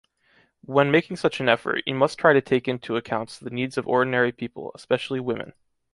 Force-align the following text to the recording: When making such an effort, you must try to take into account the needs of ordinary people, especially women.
When 0.65 0.89
making 0.89 1.17
such 1.17 1.39
an 1.39 1.47
effort, 1.47 1.83
you 1.85 1.93
must 1.93 2.17
try 2.17 2.33
to 2.33 2.41
take 2.41 2.67
into 2.67 2.95
account 2.95 3.37
the 3.39 3.51
needs 3.51 3.77
of 3.77 3.87
ordinary 3.87 4.31
people, 4.31 4.71
especially 4.73 5.19
women. 5.19 5.53